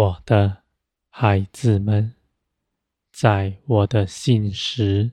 [0.00, 0.62] 我的
[1.10, 2.14] 孩子们，
[3.12, 5.12] 在我的信实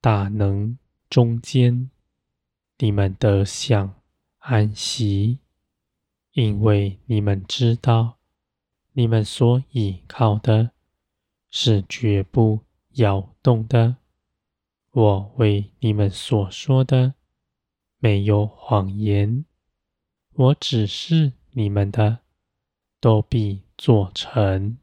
[0.00, 0.76] 大能
[1.08, 1.88] 中间，
[2.78, 3.94] 你们得享
[4.38, 5.38] 安息，
[6.32, 8.16] 因为你们知道，
[8.94, 10.72] 你们所倚靠的
[11.48, 12.58] 是绝不
[12.94, 13.98] 摇动的。
[14.90, 17.14] 我为你们所说的
[17.98, 19.44] 没有谎言，
[20.32, 22.18] 我只是你们的
[22.98, 24.78] 都必做成。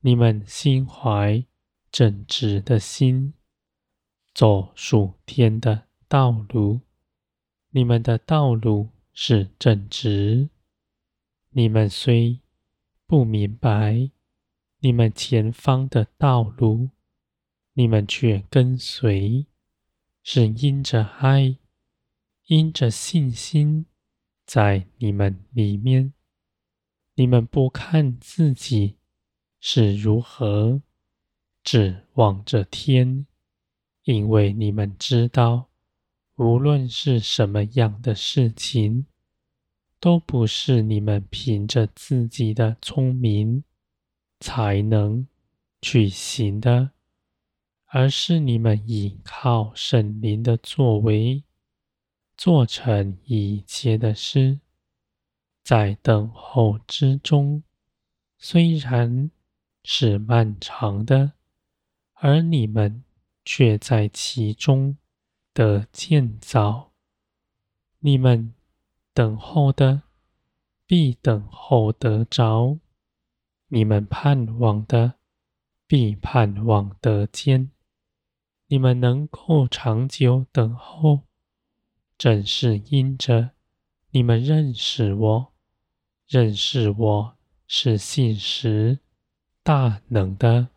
[0.00, 1.46] 你们心怀
[1.92, 3.32] 正直的心，
[4.34, 6.80] 走属天的道路。
[7.70, 10.48] 你们的道路是正直。
[11.50, 12.40] 你们虽
[13.06, 14.10] 不明白
[14.80, 16.90] 你们前方的道路，
[17.74, 19.46] 你们却跟随，
[20.24, 21.56] 是因着爱，
[22.46, 23.86] 因着信心，
[24.44, 26.12] 在你们里面。
[27.14, 28.96] 你们不看自己
[29.60, 30.80] 是如何，
[31.62, 33.26] 只望着天，
[34.04, 35.68] 因为你们知道，
[36.36, 39.06] 无论是什么样的事情，
[40.00, 43.62] 都不是你们凭着自己的聪明
[44.40, 45.28] 才能
[45.82, 46.92] 去行的，
[47.86, 51.44] 而是你们依靠圣灵的作为，
[52.38, 54.60] 做成一切的事。
[55.62, 57.62] 在等候之中，
[58.36, 59.30] 虽然
[59.84, 61.32] 是漫长的，
[62.14, 63.04] 而你们
[63.44, 64.96] 却在其中
[65.52, 66.90] 得建造。
[68.00, 68.52] 你们
[69.14, 70.02] 等候的，
[70.86, 72.78] 必等候得着；
[73.68, 75.14] 你们盼望的，
[75.86, 77.70] 必盼望得见。
[78.66, 81.20] 你们能够长久等候，
[82.18, 83.50] 正是因着
[84.10, 85.51] 你们认识我。
[86.32, 89.00] 认识我是信实
[89.62, 90.68] 大能的，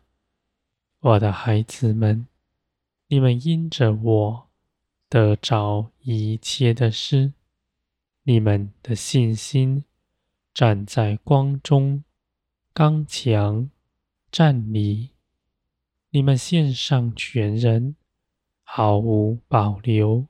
[1.00, 2.26] 我的孩子们，
[3.08, 4.50] 你们因着我
[5.08, 7.32] 得着一切的事，
[8.24, 9.84] 你们的信心
[10.52, 12.04] 站在光中，
[12.74, 13.70] 刚强
[14.30, 15.12] 站立，
[16.10, 17.96] 你们献上全人，
[18.62, 20.26] 毫无保留。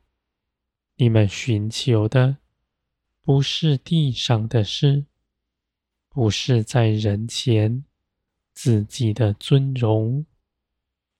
[0.94, 2.36] 你们寻求的
[3.22, 5.04] 不是地上的事。
[6.16, 7.84] 不是在人前
[8.54, 10.25] 自己的尊荣，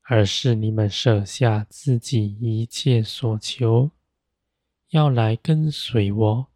[0.05, 3.91] 而是你们舍下自己一切所求，
[4.89, 6.47] 要来跟随我。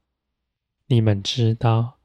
[0.87, 1.99] 你们知道，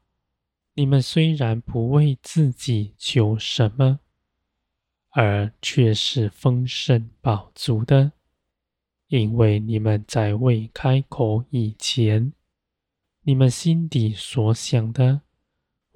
[0.74, 4.00] 你们虽然不为自己求什么，
[5.12, 8.12] 而却是丰盛饱足的，
[9.08, 12.34] 因为你们在未开口以前，
[13.22, 15.22] 你们心底所想的。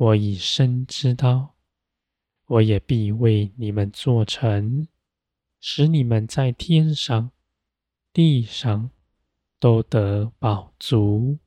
[0.00, 1.56] 我已深知道，
[2.46, 4.88] 我也必为你们做成，
[5.60, 7.32] 使你们在天上、
[8.10, 8.90] 地上
[9.58, 11.38] 都得饱足。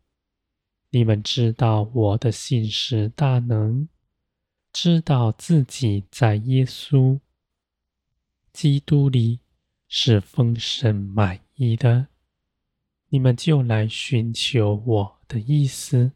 [0.91, 3.87] 你们知道我的信实大能，
[4.71, 7.19] 知道自己在耶稣
[8.51, 9.39] 基督里
[9.87, 12.05] 是丰盛满意的，
[13.09, 16.11] 你们就来寻求我的意思。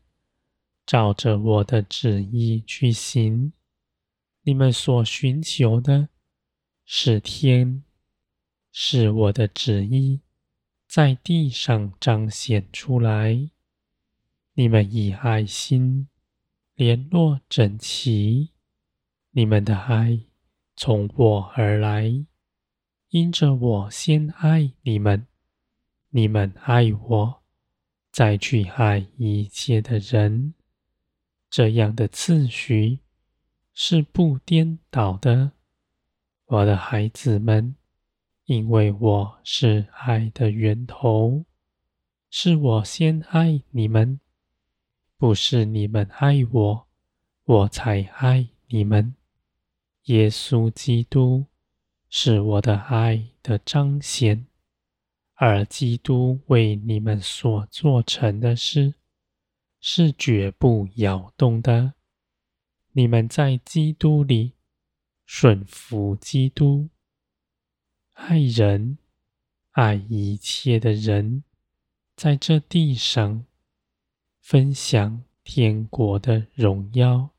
[0.87, 3.51] 照着我的旨意去行，
[4.43, 6.07] 你们所寻求的
[6.85, 7.83] 是天，
[8.71, 10.21] 是我的旨意
[10.87, 13.49] 在地上彰显出来。
[14.53, 16.07] 你们以爱心
[16.73, 18.51] 联络整齐，
[19.31, 20.21] 你们的爱
[20.77, 22.25] 从我而来，
[23.09, 25.27] 因着我先爱你们，
[26.11, 27.43] 你们爱我，
[28.09, 30.53] 再去爱一切的人。
[31.57, 32.99] 这样的次序
[33.73, 35.53] 是不颠倒的，
[36.45, 37.73] 我的孩子们，
[38.45, 41.45] 因为我是爱的源头，
[42.29, 44.19] 是我先爱你们，
[45.17, 46.87] 不是你们爱我，
[47.45, 49.15] 我才爱你们。
[50.03, 51.47] 耶稣基督
[52.07, 54.45] 是我的爱的彰显，
[55.33, 58.93] 而基督为你们所做成的事。
[59.79, 61.93] 是绝不摇动的。
[62.93, 64.53] 你们在基督里
[65.25, 66.89] 顺服基督，
[68.13, 68.97] 爱人，
[69.71, 71.43] 爱一切的人，
[72.15, 73.45] 在这地上
[74.41, 77.29] 分享天国的荣耀，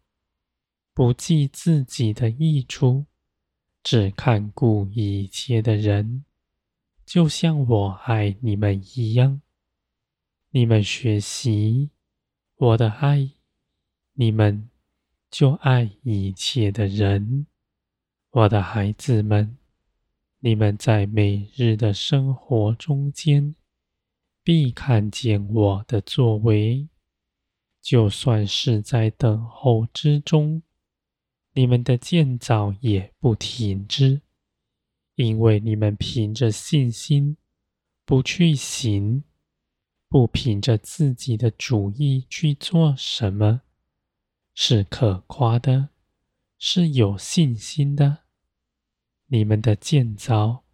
[0.94, 3.06] 不计自己的益处，
[3.82, 6.24] 只看顾一切的人，
[7.04, 9.42] 就像我爱你们一样。
[10.50, 11.90] 你们学习。
[12.60, 13.30] 我的爱，
[14.14, 14.68] 你们
[15.30, 17.46] 就爱一切的人。
[18.30, 19.56] 我的孩子们，
[20.40, 23.54] 你们在每日的生活中间，
[24.42, 26.88] 必看见我的作为。
[27.80, 30.60] 就算是在等候之中，
[31.52, 34.20] 你们的建造也不停止，
[35.14, 37.36] 因为你们凭着信心
[38.04, 39.22] 不去行，
[40.08, 43.62] 不凭着自己的主意去做什么，
[44.54, 45.90] 是可夸的，
[46.58, 48.18] 是有信心的。
[49.26, 50.64] 你们的建造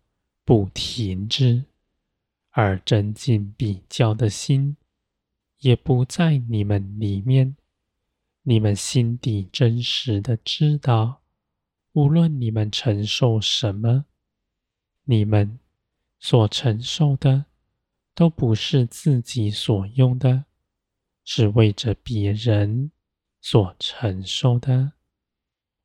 [0.45, 1.65] 不停止。
[2.57, 4.77] 而增进比较的心
[5.59, 7.57] 也不在你们里面。
[8.43, 11.23] 你们心底真实的知道，
[11.95, 14.05] 无论你们承受什么，
[15.03, 15.59] 你们
[16.21, 17.47] 所承受的
[18.15, 20.45] 都不是自己所用的，
[21.25, 22.91] 是为着别人
[23.41, 24.93] 所承受的。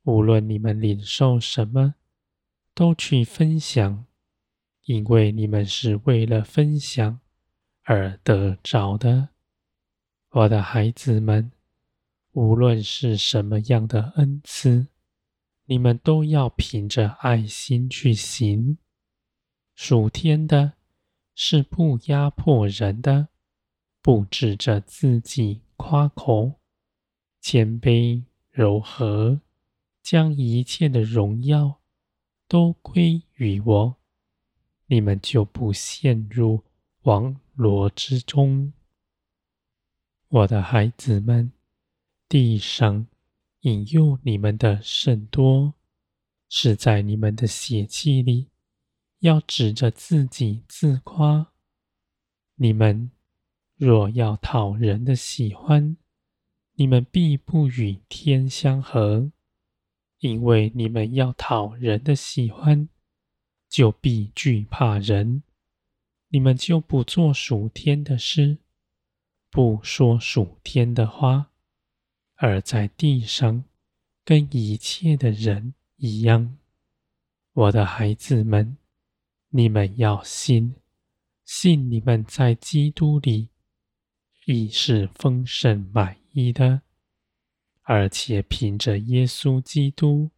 [0.04, 1.96] 无论你们领受什么，
[2.74, 4.06] 都去分享。
[4.86, 7.20] 因为你们是为了分享
[7.84, 9.30] 而得着的，
[10.32, 11.52] 我的孩子们，
[12.32, 14.88] 无论是什么样的恩赐，
[15.66, 18.80] 你们都要凭着爱心去行。
[19.76, 20.74] 属天的
[21.42, 23.30] 是不压迫人的，
[24.02, 26.60] 不指着自己夸口，
[27.40, 29.40] 谦卑柔和，
[30.04, 31.80] 将一切的荣耀
[32.50, 33.96] 都归于我。
[34.88, 36.66] 你们就不陷入
[37.04, 38.74] 网罗之中，
[40.28, 41.54] 我的孩子们。
[42.28, 43.08] 地上
[43.62, 45.74] 引诱你们的甚多，
[46.50, 48.50] 是在你们的血气里，
[49.20, 51.52] 要指着自己自夸。
[52.56, 53.12] 你们
[53.76, 55.98] 若要讨人的喜欢，
[56.74, 59.32] 你们必不与天相合，
[60.20, 62.90] 因为你们要讨人的喜欢。
[63.70, 65.44] 就必惧怕人，
[66.30, 68.58] 你们就不做属天的事，
[69.52, 71.52] 不说属天的话，
[72.38, 73.64] 而在地上
[74.26, 76.58] 跟一切的人一样。
[77.54, 78.76] 我的孩子们，
[79.50, 80.76] 你们要信，
[81.44, 83.50] 信你们在基督里
[84.46, 86.84] 已是丰盛满意的，
[87.82, 90.30] 而且凭着耶稣基督。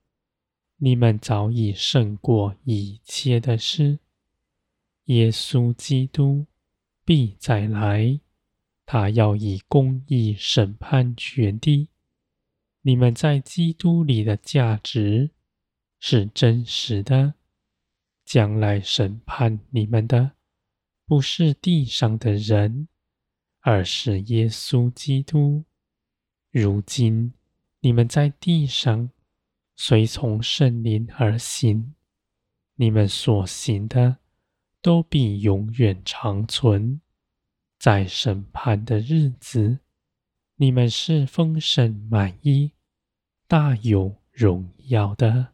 [0.77, 3.99] 你们早已胜过一切的事。
[5.05, 6.47] 耶稣基督
[7.03, 8.19] 必再来，
[8.85, 11.89] 他要以公义审判全地。
[12.81, 15.31] 你们在基督里的价值
[15.99, 17.35] 是真实的。
[18.31, 20.31] 将来审判你们的，
[21.05, 22.87] 不是地上的人，
[23.59, 25.65] 而是耶稣基督。
[26.49, 27.33] 如今
[27.81, 29.09] 你们在地上。
[29.75, 31.93] 随从圣灵而行，
[32.75, 34.17] 你们所行的
[34.81, 37.01] 都必永远长存。
[37.77, 39.79] 在审判的日子，
[40.55, 42.71] 你们是丰盛满溢、
[43.47, 45.53] 大有荣耀的。